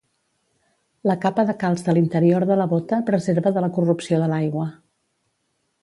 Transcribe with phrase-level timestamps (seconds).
[1.09, 4.69] La capa de calç de l’interior de la bóta preserva de la corrupció de l’aigua.